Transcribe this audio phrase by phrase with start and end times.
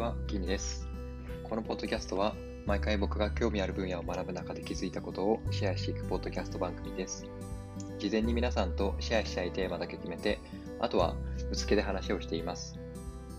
[0.00, 0.88] は、キミです。
[1.44, 7.26] このポッドキャストは、毎回僕が興味ある分野を学ぶ中で気づいたことをシェアしていくポッドキャスト番組です。
[7.98, 10.38] 事前に皆さんとシェアしたいテーマだけ決めて、
[10.80, 11.16] あとは
[11.50, 12.78] ぶつけで話をしています。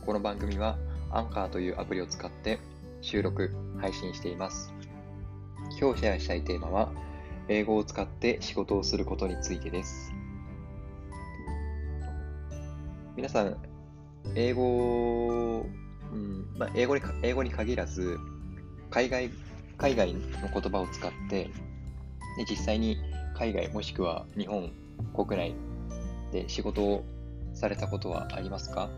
[0.06, 0.78] この番組は、
[1.10, 2.60] アンカーというアプリを使って
[3.02, 3.50] 収録、
[3.80, 4.72] 配信しています。
[5.80, 6.92] 今日シェアしたいテーマは、
[7.48, 10.14] 英語を使って仕事をすることについてです。
[13.16, 13.58] 皆さん、
[14.36, 15.66] 英語、
[16.58, 18.18] まあ、英語に英語に限らず、
[18.90, 19.30] 海外
[19.78, 20.20] 海外の
[20.54, 21.46] 言葉を使って、
[22.38, 22.98] で実際に
[23.36, 24.72] 海外もしくは日本
[25.16, 25.56] 国内
[26.32, 27.04] で仕事を
[27.54, 28.90] されたことはありますか、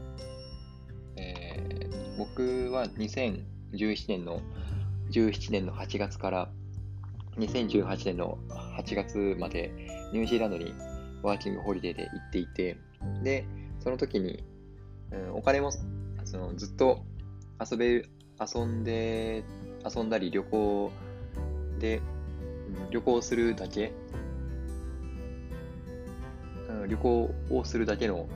[1.16, 4.42] えー、僕は2017年の
[5.12, 6.50] 17年の8月から
[7.38, 8.38] 2018年の
[8.78, 9.72] 8月まで
[10.12, 10.74] ニュージーランドに
[11.24, 12.78] ワーキングホリデーで行っていて、
[13.24, 13.46] で、
[13.80, 14.44] その時に
[15.14, 15.72] うん、お金も
[16.26, 17.06] そのずっと
[17.60, 18.06] 遊べ、
[18.40, 19.44] 遊んで、
[19.86, 20.92] 遊んだり旅行
[21.80, 22.02] で、
[22.86, 23.94] うん、旅行するだけ、
[26.70, 28.28] うん、旅行をするだけの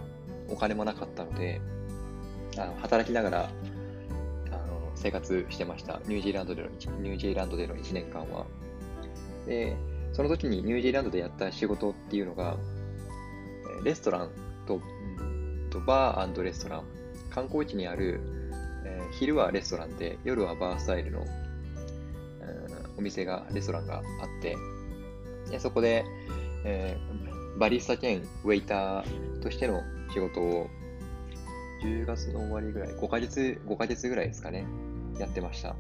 [0.50, 1.62] お金もなかったので、
[2.58, 3.50] あの働きながら
[4.52, 6.00] あの生活してました。
[6.08, 6.70] ニュージーランドでの、
[7.02, 8.46] ニュージーランドでの1年間は。
[9.46, 9.76] で、
[10.14, 12.58] その時にニュージーランドでやった仕事っていうのが、
[13.84, 14.32] レストラン
[14.66, 14.78] とう
[15.24, 16.84] んとバーレストラン。
[17.30, 18.20] 観光地にある、
[19.20, 21.26] 昼はレストランで、夜はバースタイルの、
[22.42, 24.04] えー、お店が、レストランがあっ
[24.42, 24.56] て、
[25.50, 26.06] でそこで、
[26.66, 29.82] えー、バリスタ兼ウェイターとしての
[30.14, 30.68] 仕事を
[31.84, 34.68] 10月の終わりぐらい、5ヶ月、5ヶ月ぐらいですかね、
[35.20, 35.76] やってました。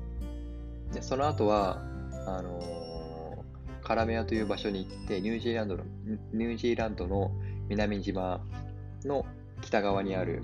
[0.93, 1.77] で、その後は、
[2.25, 5.83] あのー、カラメアという場所に行って、ニュージーランドの、
[6.33, 7.31] ニュージーランドの
[7.69, 8.41] 南島
[9.05, 9.25] の
[9.61, 10.41] 北側にある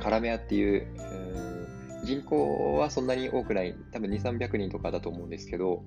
[0.00, 5.82] カラメアっていう、う人口はそんなに多くない、多分2、300人とかだと思うんですけど、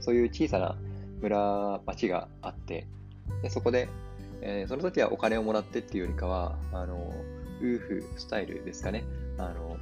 [0.00, 0.76] そういう小さな
[1.20, 2.86] 村、町があって、
[3.42, 3.88] でそこで、
[4.42, 7.14] えー、その時はお金をもらってっていうよりかは、あの、
[7.60, 9.04] ウーフスタイルですかね。
[9.38, 9.78] あの、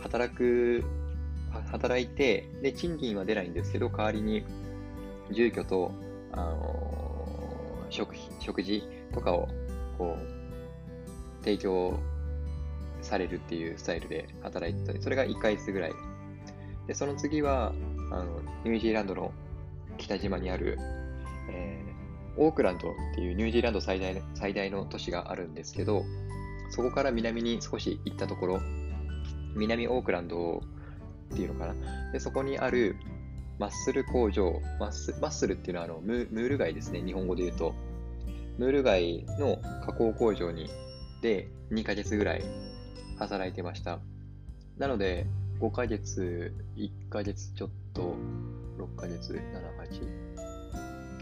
[0.00, 0.84] 働く、
[1.70, 4.44] 働いて、で、賃金は出ないんですけど、代わりに
[5.32, 5.92] 住居と、
[6.32, 9.48] あの、食、食事とかを、
[9.96, 11.98] こう、提供
[13.04, 15.92] されるっていうスタイルで働いてたそれが1ヶ月ぐらい。
[16.86, 17.72] で、その次は、
[18.10, 19.32] あの、ニュージーランドの
[19.96, 20.78] 北島にある、
[21.50, 26.02] えー、オークランドっていうニュージーランド最大最大の都市があるんですけど、
[26.70, 28.60] そこから南に少し行ったところ、
[29.54, 30.62] 南オークランド
[31.32, 32.12] っていうのかな。
[32.12, 32.96] で、そこにある
[33.58, 37.74] マッスル工場、マッスマッスルっていうのはあのムムール貝ですね、日本語で言うと。
[38.58, 40.68] ムール貝の加工工場に
[41.22, 42.44] で2ヶ月ぐらい
[43.18, 43.98] 働いてました。
[44.78, 45.26] なので、
[45.60, 48.14] 5ヶ月、1ヶ月ちょっと、
[48.78, 49.40] 6ヶ月、7、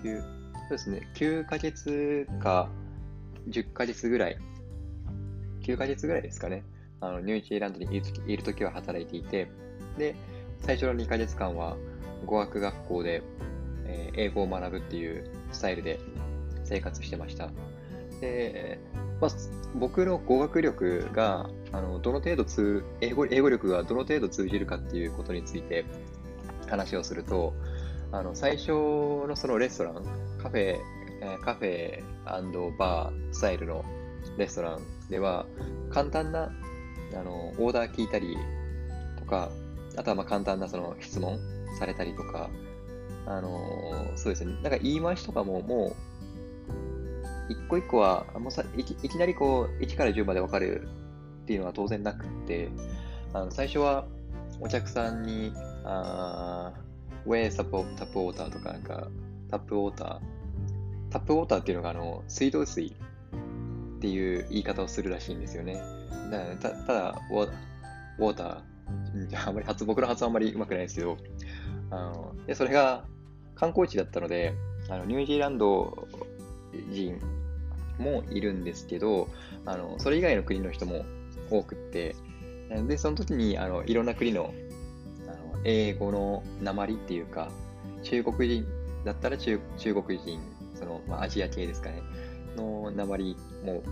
[0.01, 0.27] 8、9、そ
[0.67, 2.69] うですね、9ヶ月か
[3.49, 4.39] 10ヶ月ぐらい、
[5.63, 6.65] 9ヶ月ぐらいですかね、
[7.01, 9.51] あのニュージーランドにいるときは働いていて、
[9.99, 10.15] で、
[10.61, 11.77] 最初の2ヶ月間は
[12.25, 13.23] 語学学校で、
[13.85, 15.99] えー、英語を学ぶっていうスタイルで
[16.65, 17.51] 生活してました。
[18.21, 18.79] で、
[19.23, 19.31] まあ、
[19.77, 25.85] 僕の語学力が、あの、どの程度通、英語、英語力がどの程度通じるかっていうことについて
[26.69, 27.55] 話をすると、
[28.11, 30.05] あの、最初のそのレストラン、
[30.43, 30.77] カフェ、
[31.41, 32.03] カフェ
[32.77, 33.85] バースタイルの
[34.39, 35.47] レストランでは、
[35.91, 36.51] 簡単な、
[37.15, 38.37] あの、オーダー聞いたり
[39.21, 39.53] とか、
[39.97, 41.39] あとはまあ簡単なその質問
[41.79, 42.51] されたりとか、
[43.25, 43.51] あの
[44.17, 46.12] そうですね、なんか言い回しとかももう
[47.53, 50.89] 一個一個は、もうさいきいきなりこう、1から10まで分かる
[51.43, 52.71] っていうのは当然なくて、
[53.33, 54.07] あの最初は
[54.61, 55.53] お客さんに、
[55.85, 56.73] あ
[57.27, 59.09] Where タップウォーターとか、なんか、
[59.51, 60.21] タップウォーター、
[61.11, 65.75] タップウォーターっていうのが、あの、水道水っていう言い方をするらしいんですよね。
[66.31, 67.51] だからたただウォ、
[68.19, 71.17] ウォーター、あんまり発僕の発音あんまりうまくないですけど、
[71.91, 73.05] あのでそれが
[73.55, 74.55] 観光地だったので、
[74.89, 76.09] あのニュージーランド
[76.91, 77.21] 人
[78.03, 79.29] もいるんですけど、
[79.65, 81.05] あのそれ以外の国の人も
[81.51, 82.15] 多くって、
[82.89, 84.53] で、その時にあのいろんな国の
[85.27, 87.51] あの英語の鉛っていうか、
[88.03, 88.67] 中国人
[89.05, 90.41] だったら中国人、
[90.75, 92.03] その、まあ、アジア系ですかね、
[92.57, 93.83] の鉛も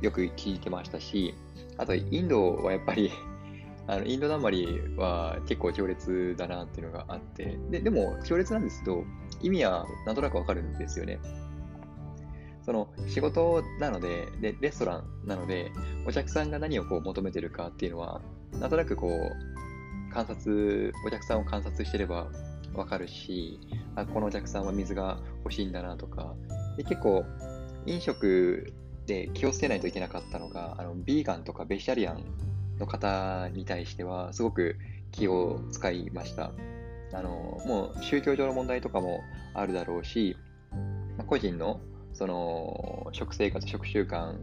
[0.00, 1.34] よく聞いてましたし、
[1.76, 3.12] あとインドはやっぱり
[3.86, 4.66] あのインド鉛
[4.96, 9.04] は結構強烈だなっていうのがあって、ででも強烈なんですけど、
[9.40, 11.18] 意味はなんとなくわかるんですよね。
[12.68, 15.72] その仕事なのでで、レストランなので、
[16.06, 18.20] お客さんが何をこう求めてるかっていうのは、
[18.60, 22.26] なんとなくこう、観察、お客さんを観察してれば
[22.74, 23.58] わかるし、
[23.96, 26.34] あ、このお客さんは水が欲しいんだなとか、
[26.76, 27.24] で結構、
[27.86, 28.74] 飲食
[29.06, 32.22] で気をつけないといけなかったのが、あの、ビーガンとかベジタリアン
[32.78, 34.76] の方に対しては、すごく
[35.10, 36.52] 気を使いました。
[37.14, 39.22] あの、もう宗教上の問題とかも
[39.54, 40.36] あるだろうし、
[41.26, 41.80] 個人の
[42.18, 44.34] その食生活、食習慣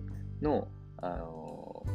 [0.42, 0.70] の、
[1.02, 1.86] あの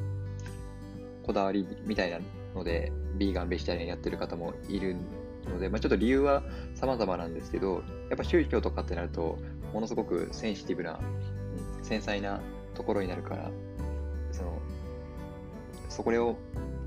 [1.22, 2.18] こだわりみたいな
[2.54, 4.94] ので、ビーガン、ベジタリアンやってる方もいる
[5.46, 6.42] ので、まあ、ちょっと理由は
[6.74, 9.38] 様々なんですけど、やっぱ宗教とかってなると、
[9.72, 11.00] ものすごくセンシティブな、
[11.78, 12.42] うん、繊細な
[12.74, 13.50] ところになるから、
[14.32, 14.58] その、
[15.88, 16.36] そこを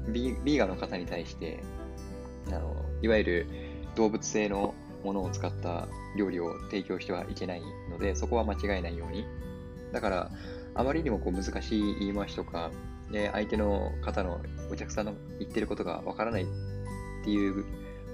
[0.10, 1.64] ビーガンの方に対して、
[2.50, 3.48] あの、いわゆる
[3.96, 9.26] 動物性のものを使った料理を提供してはいけないので、そこは間違えないように。
[9.92, 10.32] だから、
[10.76, 12.72] あまりにもこう難しい言い回しとか、
[13.10, 14.42] ね、相手の方の
[14.72, 16.46] お客さんの言ってることがわからないっ
[17.24, 17.66] ていう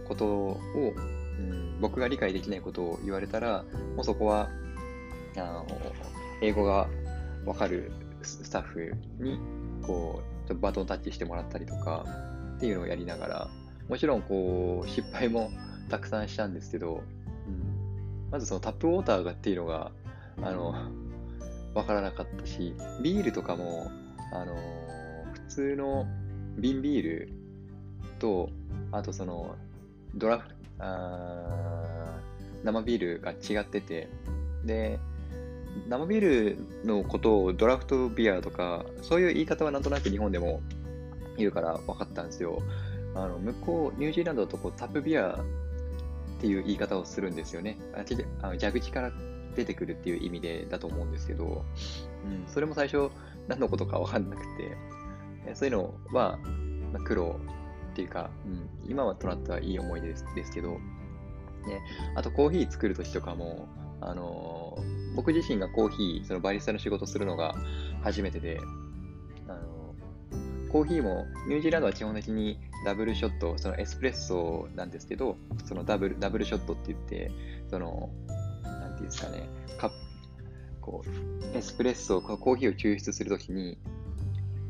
[0.07, 0.59] ことを、
[1.39, 3.63] うん、僕が理解できないことを言われたら、
[3.95, 4.49] もうそこは、
[5.37, 5.67] あの
[6.41, 6.87] 英語が
[7.45, 7.91] わかる
[8.23, 9.39] スタッフに、
[9.85, 12.05] こう、ちょっとバトンタッチしてもらったりとか、
[12.57, 13.49] っていうのをやりながら、
[13.87, 15.49] もちろん、こう、失敗も
[15.89, 19.91] たくさんしたんですけど、うん、まずそのタップウォーターがっていうのが、
[20.41, 20.73] あの、
[21.73, 23.91] わからなかったし、ビールとかも、
[24.31, 24.55] あの
[25.33, 26.07] 普通の
[26.57, 27.29] 瓶ビール
[28.19, 28.49] と、
[28.91, 29.55] あとその、
[30.15, 30.49] ドラフ、
[30.79, 32.19] あ
[32.63, 34.07] 生ビールが違ってて、
[34.65, 34.99] で、
[35.87, 40.61] 生ビールのことをドラフトビアとか、そういう言い方はなんとなく日本でも
[41.37, 42.61] いるから分かったんですよ。
[43.15, 45.39] あの向こう、ニュージーランドだとこうタップビア
[46.39, 47.77] っていう言い方をするんですよね。
[48.41, 49.11] あの蛇口から
[49.55, 51.65] 出てくるっていう意味でだと思うんですけど、
[52.25, 53.09] うん、それも最初
[53.49, 54.41] 何のことか分かんなく
[55.45, 56.39] て、そういうのは、
[56.93, 57.39] まあ、苦労
[57.91, 60.79] っていうか、うん、今はとなってはいい思い出ですですけど、ね、
[62.15, 63.67] あとコーヒー作るときとかも、
[63.99, 67.53] あのー、僕自身がコーヒー、そのバリスタの仕事するのが
[68.01, 68.61] 初めてで、
[69.49, 77.31] あのー、コーヒーもニュージーランドは基本的にダブルショット、そのエスプレッソなんですけど、そのダブル、ダブルショットって言って、
[77.69, 78.09] その、
[78.63, 79.91] なんていうんですかね、カ、
[80.81, 83.77] こう、エスプレッソ、コーヒーを抽出するときに、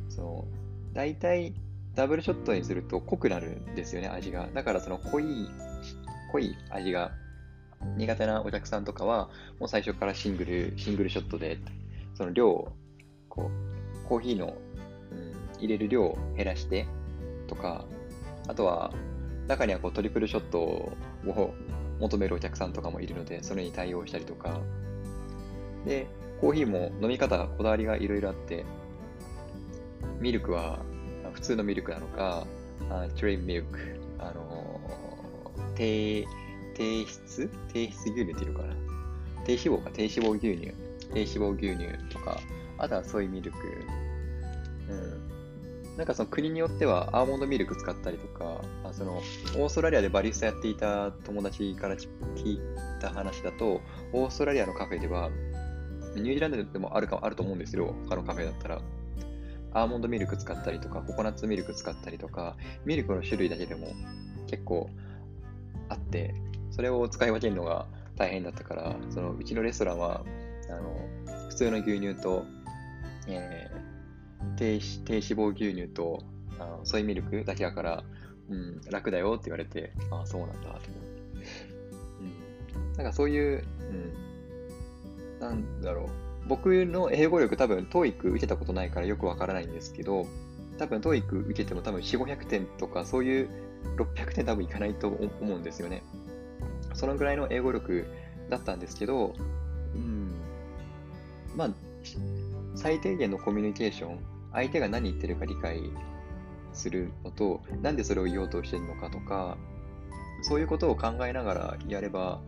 [0.09, 0.47] その、
[0.93, 1.53] 大体、
[1.95, 4.47] ダブルショットにすると濃くなるんですよね、味が。
[4.53, 5.49] だからその濃い、
[6.31, 7.11] 濃い味が
[7.97, 9.29] 苦手なお客さんとかは、
[9.59, 11.57] もう最初からシングル、シングルショットで、
[12.15, 12.73] その量を、
[13.27, 13.49] こ
[14.05, 14.57] う、コーヒーの、
[15.11, 16.87] うん、入れる量を減らして
[17.47, 17.85] とか、
[18.49, 18.91] あとは、
[19.47, 20.91] 中にはこうトリプルショットを
[21.99, 24.59] 求めるお客さんとかもいるので、それに対応したりとか。
[25.85, 26.07] で、
[26.41, 28.65] コーヒーも飲み方、こだわりがいろいろあって、
[30.19, 30.79] ミルクは
[31.33, 32.47] 普通のミルクなのか、
[33.19, 33.77] トレイミルク、
[34.17, 34.81] あの
[35.75, 36.25] 低、
[36.75, 37.49] 低質？
[37.71, 38.73] 低質牛乳っていうのかな？
[39.45, 40.73] 低脂肪か、低脂肪牛乳。
[41.13, 42.39] 低脂肪牛乳とか、
[42.79, 43.57] あとはソイミルク。
[45.99, 52.61] なんかその国によってはアーモンドミルク使ったりとか、あそのオーストラリアでバリスタやっていた友達から聞い
[53.01, 53.81] た話だと、
[54.13, 55.29] オーストラリアのカフェでは、
[56.15, 58.81] ニュージーランドでもあるかあると思うんですよ、他のカフェだったら。
[59.73, 63.89] アーモンドミルク使ったりとか、ココナッツミルク使ったりとか、ミルクの種類だけでも
[64.47, 64.89] 結構
[65.89, 66.33] あって、
[66.71, 70.23] それを使い分けるのが大変だったから、そのうちのレストランは、
[70.69, 72.45] あの普通の牛乳と、
[73.27, 73.88] えー
[74.57, 76.23] 低脂低脂肪牛乳と
[76.59, 78.03] あのソイミルクだけだから、
[78.49, 80.89] うん、楽だよって言われて、ああ、そうなんだと思って。
[82.73, 82.93] うん。
[82.97, 86.07] なんかそういう、うん、なんだろう。
[86.47, 90.25] 僕の英語力多分 TOEIC 受けたことないからよくわからないんですけど、
[90.77, 93.49] 多分 TOEIC 受けても多分4、500点とかそういう
[93.97, 96.01] 600点多分いかないと思うんですよね。
[96.93, 98.05] そのぐらいの英語力
[98.49, 99.35] だったんですけど、
[99.93, 100.31] うん、
[101.55, 101.69] まあ、
[102.79, 104.19] 最低限のコミュニケーション、
[104.53, 105.91] 相手が何言ってるか理解
[106.71, 109.57] するのと、なんでそれを言おうとしてるのかとか、
[110.43, 112.39] そういうことを考えながらやれば、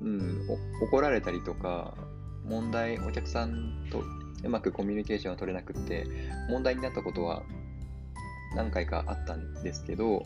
[0.00, 0.46] うん、
[0.80, 1.92] 怒られたりとか、
[2.44, 4.04] 問題、お客さんと
[4.44, 6.06] うまくコミュニケーションが取れなくって、
[6.48, 7.42] 問題になったことは
[8.54, 10.24] 何回かあったんですけど、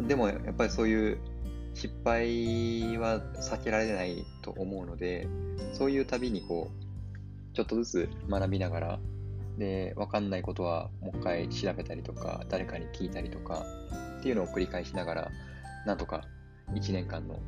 [0.00, 1.18] でもやっぱりそういう
[1.74, 5.28] 失敗は避けられないと思うので、
[5.74, 6.87] そういうたびにこう、
[7.58, 9.00] ちょっとずつ学びながら、
[9.58, 13.66] で、わかんないことはもう一回調べたりとか、誰かに聞いたりとか、
[14.20, 15.30] っていうのを繰り返しながら、
[15.84, 16.22] なんとか
[16.72, 17.40] 1年間の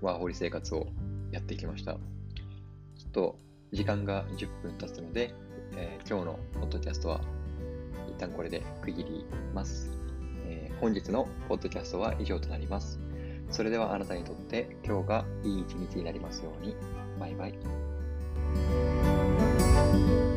[0.00, 0.86] ワーホリ生活を
[1.32, 1.94] やってきました。
[1.94, 1.98] ちょ
[3.08, 3.38] っと
[3.72, 5.34] 時間が10分経つので、
[5.76, 7.20] えー、今日のポッドキャストは
[8.08, 9.90] 一旦これで区切ります。
[10.46, 13.00] えー、本日のポッドキャストは以上となります。
[13.50, 16.76] それではあなたにとって今日がいい一日になりますように。
[17.18, 18.89] バイバイ。
[20.06, 20.29] Bye.